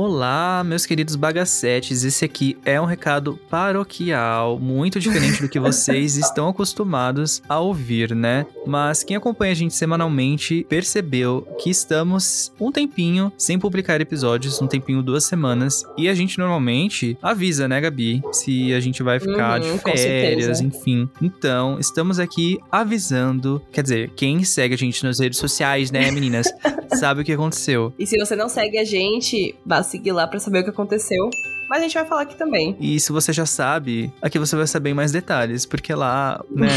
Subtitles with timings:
[0.00, 2.04] Olá, meus queridos bagacetes.
[2.04, 8.14] Esse aqui é um recado paroquial, muito diferente do que vocês estão acostumados a ouvir,
[8.14, 8.46] né?
[8.64, 14.68] Mas quem acompanha a gente semanalmente percebeu que estamos um tempinho sem publicar episódios, um
[14.68, 19.60] tempinho duas semanas, e a gente normalmente avisa, né, Gabi, se a gente vai ficar
[19.60, 21.08] Uhum, de férias, enfim.
[21.20, 26.46] Então, estamos aqui avisando, quer dizer, quem segue a gente nas redes sociais, né, meninas,
[26.96, 27.92] sabe o que aconteceu.
[27.98, 31.28] E se você não segue a gente, vá seguir lá pra saber o que aconteceu.
[31.68, 32.74] Mas a gente vai falar aqui também.
[32.80, 36.68] E se você já sabe, aqui você vai saber mais detalhes, porque lá, né,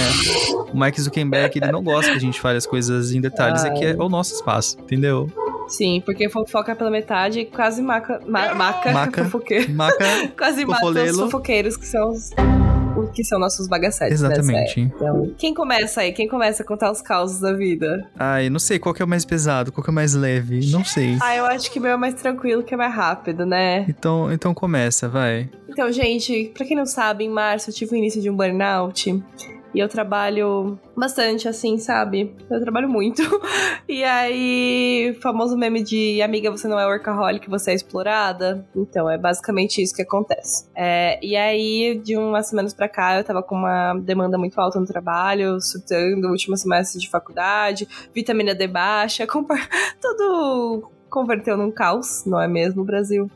[0.73, 3.85] o Mike Zuckerberg, ele não gosta que a gente fale as coisas em detalhes, aqui
[3.85, 5.29] é o nosso espaço, entendeu?
[5.69, 8.19] Sim, porque fofoca pela metade quase maca.
[8.27, 9.23] ma- maca, Maca.
[9.23, 9.71] fofoqueiro.
[9.71, 10.05] Maca,
[10.37, 12.31] Quase mata os fofoqueiros que são os.
[13.11, 14.21] Que são nossos bagacetes.
[14.21, 14.81] né, exatamente.
[14.81, 16.11] Então, quem começa aí?
[16.11, 18.09] Quem começa a contar os causos da vida?
[18.17, 20.71] Ai, não sei qual que é o mais pesado, qual que é o mais leve,
[20.71, 21.17] não sei.
[21.21, 23.85] Ah, eu acho que o meu é mais tranquilo, que é mais rápido, né?
[23.87, 25.49] Então, então começa, vai.
[25.69, 29.23] Então, gente, pra quem não sabe, em março eu tive o início de um burnout.
[29.73, 32.35] E eu trabalho bastante, assim, sabe?
[32.49, 33.21] Eu trabalho muito.
[33.89, 38.65] E aí, famoso meme de amiga, você não é workaholic, você é explorada.
[38.73, 40.65] Então, é basicamente isso que acontece.
[40.73, 44.79] É, e aí, de umas semanas pra cá, eu tava com uma demanda muito alta
[44.79, 49.27] no trabalho, surtando, último semestre de faculdade, vitamina D baixa,
[49.99, 53.29] tudo converteu num caos, não é mesmo, Brasil?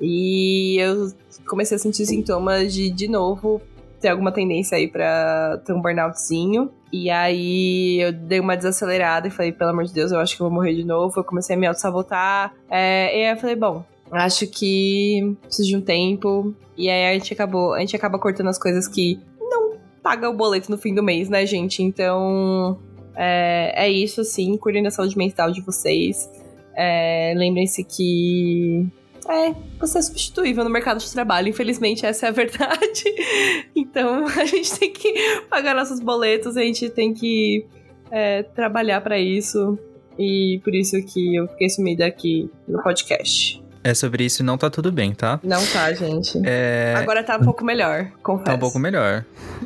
[0.00, 1.12] E eu
[1.48, 3.62] comecei a sentir sintomas de, de novo,
[4.00, 6.70] ter alguma tendência aí pra ter um burnoutzinho.
[6.92, 10.42] E aí eu dei uma desacelerada e falei, pelo amor de Deus, eu acho que
[10.42, 11.20] eu vou morrer de novo.
[11.20, 12.54] Eu comecei a me auto-sabotar.
[12.68, 16.54] É, e aí eu falei, bom, acho que preciso de um tempo.
[16.76, 20.34] E aí a gente acabou, a gente acaba cortando as coisas que não paga o
[20.34, 21.82] boleto no fim do mês, né, gente?
[21.82, 22.78] Então
[23.14, 26.28] é, é isso, assim, cuidem da saúde mental de vocês.
[26.74, 28.88] É, Lembrem-se que
[29.28, 33.04] é, você é substituível no mercado de trabalho, infelizmente essa é a verdade.
[33.74, 37.66] Então a gente tem que pagar nossos boletos, a gente tem que
[38.10, 39.78] é, trabalhar pra isso.
[40.18, 43.62] E por isso que eu fiquei sumida aqui no podcast.
[43.82, 45.40] É sobre isso, não tá tudo bem, tá?
[45.42, 46.38] Não tá, gente.
[46.44, 46.94] É.
[46.98, 48.44] Agora tá um pouco melhor, confesso.
[48.44, 49.24] Tá um pouco melhor.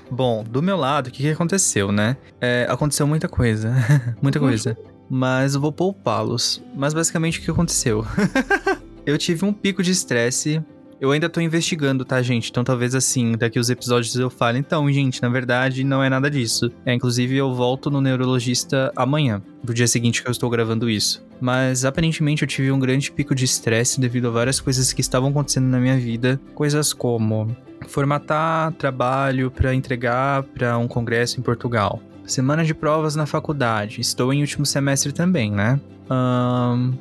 [0.08, 2.16] Bom, do meu lado, o que, que aconteceu, né?
[2.40, 3.74] É, aconteceu muita coisa.
[4.22, 4.78] muita coisa.
[5.10, 6.62] Mas eu vou poupá-los.
[6.74, 8.06] Mas basicamente o que aconteceu?
[9.06, 10.62] Eu tive um pico de estresse.
[11.00, 12.50] Eu ainda tô investigando, tá, gente?
[12.50, 14.58] Então talvez assim, daqui os episódios eu fale.
[14.58, 16.70] Então, gente, na verdade não é nada disso.
[16.86, 21.22] É, inclusive eu volto no neurologista amanhã, do dia seguinte que eu estou gravando isso.
[21.40, 25.30] Mas aparentemente eu tive um grande pico de estresse devido a várias coisas que estavam
[25.30, 26.40] acontecendo na minha vida.
[26.54, 27.54] Coisas como
[27.86, 32.00] formatar trabalho para entregar para um congresso em Portugal.
[32.24, 34.00] Semana de provas na faculdade.
[34.00, 35.78] Estou em último semestre também, né?
[36.08, 36.92] Ahn,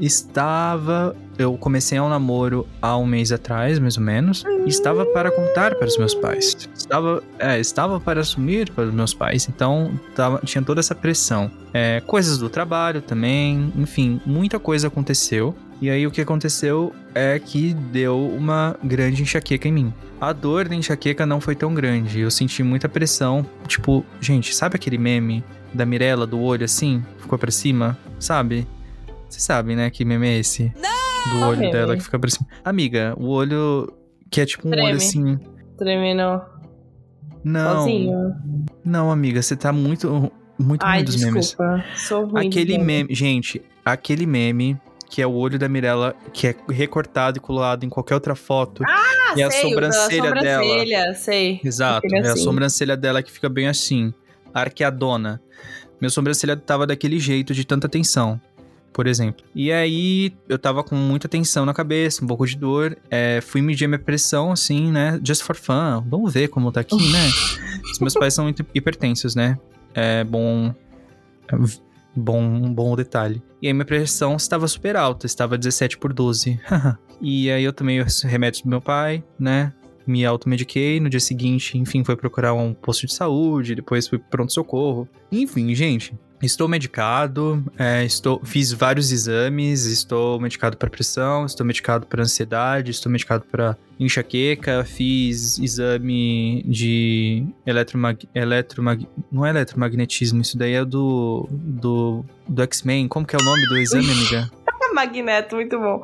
[0.00, 1.16] estava.
[1.38, 4.42] Eu comecei um namoro há um mês atrás, mais ou menos.
[4.64, 6.68] E estava para contar para os meus pais.
[6.74, 9.48] Estava, é, estava para assumir para os meus pais.
[9.48, 11.50] Então tava, tinha toda essa pressão.
[11.74, 13.72] É, coisas do trabalho também.
[13.76, 15.54] Enfim, muita coisa aconteceu.
[15.80, 19.94] E aí o que aconteceu é que deu uma grande enxaqueca em mim.
[20.18, 22.20] A dor da enxaqueca não foi tão grande.
[22.20, 23.44] Eu senti muita pressão.
[23.66, 27.04] Tipo, gente, sabe aquele meme da Mirella do olho assim?
[27.18, 27.98] Ficou pra cima?
[28.18, 28.66] Sabe?
[29.28, 29.90] Vocês sabem, né?
[29.90, 30.72] Que meme é esse?
[31.32, 31.72] Do olho meme?
[31.72, 32.46] dela que fica pra cima.
[32.64, 33.92] Amiga, o olho
[34.30, 34.88] que é tipo um Treme.
[34.88, 35.38] olho assim.
[35.76, 36.42] Tremendo
[37.44, 37.78] Não.
[37.80, 38.34] sozinho.
[38.84, 41.46] Não, amiga, você tá muito muito Ai, ruim dos memes.
[41.48, 41.84] desculpa.
[41.96, 46.46] Sou ruim Aquele dos meme, gente, aquele meme que é o olho da Mirella que
[46.48, 48.82] é recortado e colado em qualquer outra foto.
[48.86, 50.62] Ah, e a sei, o da sobrancelha dela.
[50.64, 51.60] sobrancelha, sei.
[51.62, 52.42] Exato, é a assim.
[52.42, 54.14] sobrancelha dela que fica bem assim,
[54.54, 55.40] arqueadona.
[56.00, 58.40] Minha sobrancelha tava daquele jeito, de tanta tensão,
[58.96, 59.44] por exemplo.
[59.54, 62.96] E aí, eu tava com muita tensão na cabeça, um pouco de dor.
[63.10, 65.20] é, fui medir minha pressão, assim, né?
[65.22, 66.02] Just for fun.
[66.08, 67.28] Vamos ver como tá aqui, né?
[67.92, 69.58] Os meus pais são muito hipertensos, né?
[69.94, 70.74] É bom.
[71.46, 71.86] é
[72.18, 73.42] Bom, um bom detalhe.
[73.60, 76.58] E aí minha pressão estava super alta, estava 17 por 12.
[77.20, 79.74] e aí eu tomei os remédios do meu pai, né?
[80.06, 84.28] Me automediquei, no dia seguinte, enfim, foi procurar um posto de saúde, depois fui pro
[84.28, 85.08] pronto-socorro.
[85.32, 92.06] Enfim, gente, estou medicado, é, estou, fiz vários exames, estou medicado para pressão, estou medicado
[92.06, 98.28] para ansiedade, estou medicado para enxaqueca, fiz exame de eletromag...
[98.34, 99.08] eletromag...
[99.32, 103.08] não é eletromagnetismo, isso daí é do do, do X-Men.
[103.08, 104.50] Como que é o nome do exame, amiga?
[104.96, 106.00] Magneto, muito bom.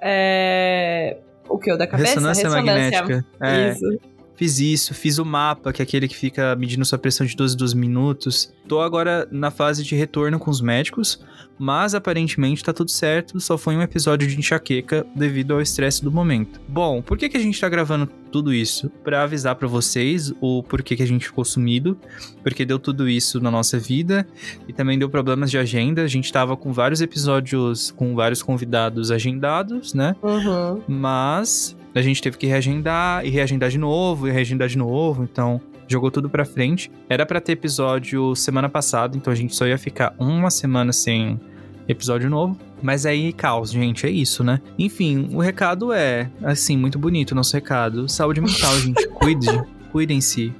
[0.00, 1.16] É...
[1.56, 1.72] O que?
[1.72, 2.10] O da cabeça?
[2.10, 3.24] Ressonância magnética.
[3.40, 3.70] É.
[3.70, 4.15] Isso.
[4.36, 7.56] Fiz isso, fiz o mapa, que é aquele que fica medindo sua pressão de 12
[7.56, 8.52] 12 minutos.
[8.68, 11.24] Tô agora na fase de retorno com os médicos,
[11.58, 16.12] mas aparentemente tá tudo certo, só foi um episódio de enxaqueca devido ao estresse do
[16.12, 16.60] momento.
[16.68, 18.90] Bom, por que, que a gente tá gravando tudo isso?
[19.02, 21.98] Para avisar para vocês o porquê que a gente ficou sumido,
[22.42, 24.26] porque deu tudo isso na nossa vida
[24.68, 26.02] e também deu problemas de agenda.
[26.02, 30.14] A gente tava com vários episódios com vários convidados agendados, né?
[30.22, 30.82] Uhum.
[30.86, 35.60] Mas a gente teve que reagendar e reagendar de novo e reagendar de novo, então
[35.88, 36.90] jogou tudo pra frente.
[37.08, 41.40] Era para ter episódio semana passada, então a gente só ia ficar uma semana sem
[41.88, 42.58] episódio novo.
[42.82, 44.60] Mas aí, caos, gente, é isso, né?
[44.78, 48.08] Enfim, o recado é, assim, muito bonito o nosso recado.
[48.08, 50.52] Saúde mental, gente, cuide, cuidem-se.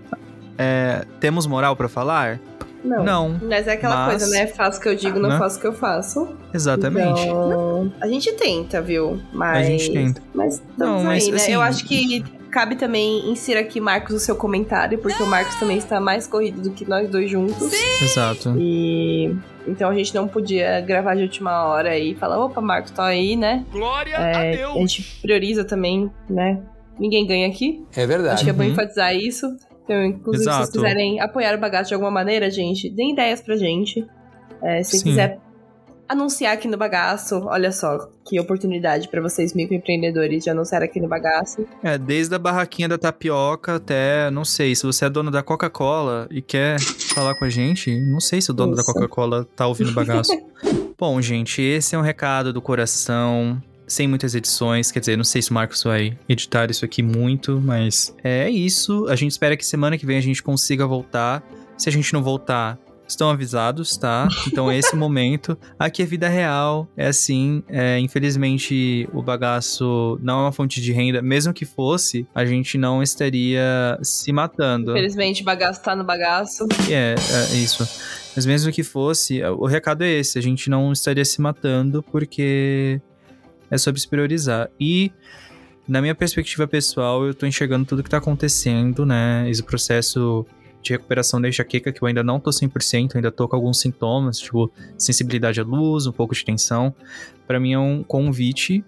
[0.56, 2.40] É, temos moral para falar?
[2.86, 3.04] Não.
[3.04, 3.40] Não.
[3.42, 4.46] Mas é aquela Mas- coisa, né?
[4.46, 5.38] Faço o que eu digo, não Né?
[5.38, 6.28] faço o que eu faço.
[6.54, 7.20] Exatamente.
[7.22, 9.20] Então, a gente tenta, viu?
[9.32, 9.66] Mas.
[9.66, 10.22] A gente tenta.
[10.34, 11.36] Mas estamos Não, mas, aí, né?
[11.36, 15.54] assim- Eu acho que cabe também insira aqui, Marcos, o seu comentário, porque o Marcos
[15.56, 17.70] também está mais corrido do que nós dois juntos.
[18.00, 18.54] Exato.
[18.58, 19.36] E.
[19.66, 23.34] Então a gente não podia gravar de última hora e falar, opa, Marcos, tô aí,
[23.36, 23.64] né?
[23.72, 24.76] Glória É, a Deus!
[24.76, 26.60] a gente prioriza também, né?
[26.98, 27.84] Ninguém ganha aqui.
[27.94, 28.44] É Acho verdade.
[28.44, 28.70] que é bom Uhum.
[28.70, 29.54] enfatizar isso.
[29.86, 30.72] Então, inclusive, se vocês Exato.
[30.72, 34.04] quiserem apoiar o bagaço de alguma maneira, gente, deem ideias pra gente.
[34.60, 35.04] É, se Sim.
[35.04, 35.38] quiser
[36.08, 41.08] anunciar aqui no bagaço, olha só que oportunidade pra vocês microempreendedores de anunciar aqui no
[41.08, 41.64] bagaço.
[41.82, 46.26] É, desde a barraquinha da tapioca até, não sei, se você é dono da Coca-Cola
[46.30, 48.92] e quer falar com a gente, não sei se o dono da Isso.
[48.92, 50.32] Coca-Cola tá ouvindo o bagaço.
[50.98, 55.40] Bom, gente, esse é um recado do coração, sem muitas edições, quer dizer, não sei
[55.40, 59.06] se o Marcos vai editar isso aqui muito, mas é isso.
[59.08, 61.42] A gente espera que semana que vem a gente consiga voltar.
[61.76, 62.78] Se a gente não voltar,
[63.08, 64.28] estão avisados, tá?
[64.46, 65.56] Então é esse momento.
[65.78, 67.62] Aqui é vida real, é assim.
[67.68, 71.22] é, infelizmente, o bagaço não é uma fonte de renda.
[71.22, 74.92] Mesmo que fosse, a gente não estaria se matando.
[74.92, 76.66] Infelizmente, o bagaço tá no bagaço.
[76.90, 77.14] É,
[77.52, 77.86] é isso.
[78.34, 83.00] Mas mesmo que fosse, o recado é esse: a gente não estaria se matando porque
[83.70, 84.70] é sobre se priorizar.
[84.78, 85.10] E,
[85.86, 89.48] na minha perspectiva pessoal, eu tô enxergando tudo que tá acontecendo, né?
[89.48, 90.46] Esse processo
[90.82, 94.38] de recuperação da enxaqueca, que eu ainda não tô 100%, ainda tô com alguns sintomas,
[94.38, 96.94] tipo sensibilidade à luz, um pouco de tensão.
[97.46, 98.84] Pra mim é um convite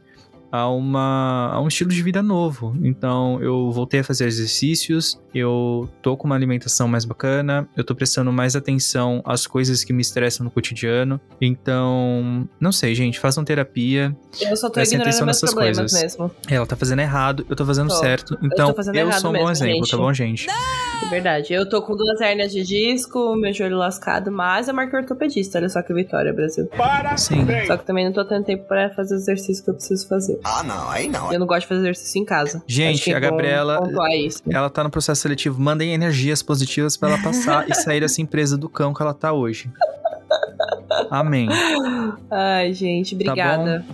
[0.50, 2.76] a, uma, a um estilo de vida novo.
[2.82, 7.94] Então, eu voltei a fazer exercícios, eu tô com uma alimentação mais bacana, eu tô
[7.94, 11.20] prestando mais atenção às coisas que me estressam no cotidiano.
[11.40, 14.16] Então, não sei, gente, façam terapia.
[14.40, 16.02] Eu só tô Prestem ignorando atenção nessas problemas coisas.
[16.18, 16.30] mesmo.
[16.48, 17.96] Ela tá fazendo errado, eu tô fazendo Tô.
[17.96, 18.38] certo.
[18.42, 19.90] Então, eu, errado sou um bom mesmo, exemplo, gente.
[19.90, 20.48] tá bom, gente?
[20.50, 21.52] É verdade.
[21.52, 25.58] Eu tô com duas hérnias de disco, meu joelho lascado, mas eu marquei ortopedista.
[25.58, 26.68] Olha só que vitória, Brasil.
[27.16, 27.46] Sim.
[27.66, 30.38] Só que também não tô tendo tempo pra fazer os exercícios que eu preciso fazer.
[30.44, 31.32] Ah, não, aí não.
[31.32, 32.62] Eu não gosto de fazer exercício em casa.
[32.66, 33.80] Gente, é a Gabriela-.
[34.50, 35.60] Ela tá no processo seletivo.
[35.60, 39.32] Mandem energias positivas pra ela passar e sair dessa empresa do cão que ela tá
[39.32, 39.70] hoje.
[41.10, 41.48] Amém.
[42.30, 43.84] Ai, gente, Tá obrigada.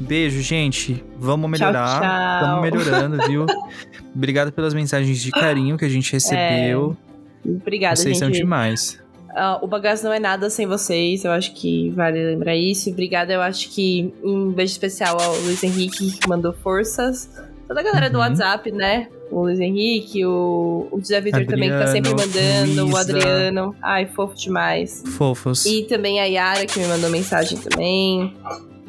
[0.00, 1.04] Beijo, gente.
[1.18, 2.00] Vamos melhorar.
[2.00, 2.64] tchau.
[2.64, 3.46] Estamos melhorando, viu?
[4.14, 6.96] Obrigado pelas mensagens de carinho que a gente recebeu.
[7.44, 8.38] Obrigada, Vocês são gente.
[8.38, 8.98] demais.
[9.34, 12.90] Ah, o bagaço não é nada sem vocês, eu acho que vale lembrar isso.
[12.90, 17.30] Obrigada, eu acho que um beijo especial ao Luiz Henrique, que mandou forças.
[17.68, 18.24] Toda a galera do Uhum.
[18.24, 19.06] WhatsApp, né?
[19.30, 22.96] O Luiz Henrique, o, o José Vitor também, que tá sempre mandando, o.
[22.96, 23.76] Adriano.
[23.80, 25.04] Ai, fofo demais.
[25.16, 25.64] Fofos.
[25.64, 28.34] E também a Yara, que me mandou mensagem também.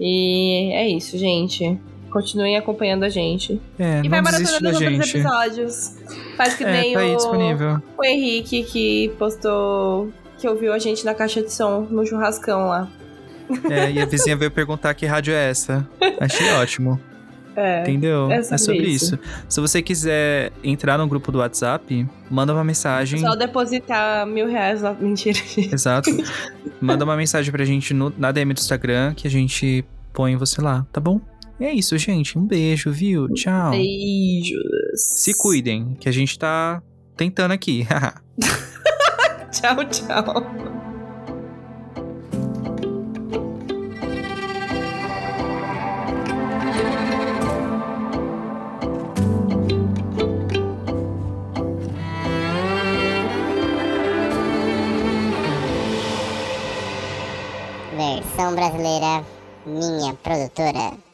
[0.04, 1.80] E é isso, gente.
[2.10, 3.62] Continuem acompanhando a gente.
[3.78, 5.96] É, e vai maratonando os outros episódios.
[6.36, 11.14] Faz que É, nem tá o o Henrique que postou que ouviu a gente na
[11.14, 12.90] caixa de som no churrascão lá.
[13.70, 15.88] É, e a vizinha veio perguntar que rádio é essa.
[16.20, 17.00] Achei ótimo.
[17.56, 17.82] É.
[17.82, 18.32] Entendeu?
[18.32, 19.18] é sobre isso.
[19.48, 23.20] Se você quiser entrar no grupo do WhatsApp, manda uma mensagem.
[23.20, 24.94] Só depositar mil reais lá.
[25.00, 25.40] Mentira.
[25.58, 26.10] Exato.
[26.80, 30.62] Manda uma mensagem pra gente no, na DM do Instagram que a gente põe você
[30.62, 31.20] lá, tá bom?
[31.60, 32.38] E é isso, gente.
[32.38, 33.28] Um beijo, viu?
[33.34, 33.72] Tchau.
[33.72, 34.60] Beijos.
[34.96, 36.82] Se cuidem, que a gente tá
[37.16, 37.86] tentando aqui.
[39.52, 40.71] Tchau, tchau.
[58.56, 59.24] Brasileira,
[59.66, 61.11] minha produtora.